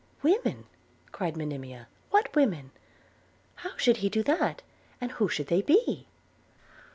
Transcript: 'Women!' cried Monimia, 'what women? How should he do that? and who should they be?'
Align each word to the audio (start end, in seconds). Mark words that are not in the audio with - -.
'Women!' 0.23 0.65
cried 1.11 1.37
Monimia, 1.37 1.87
'what 2.09 2.35
women? 2.35 2.71
How 3.57 3.77
should 3.77 3.97
he 3.97 4.09
do 4.09 4.23
that? 4.23 4.63
and 4.99 5.11
who 5.11 5.29
should 5.29 5.45
they 5.45 5.61
be?' 5.61 6.07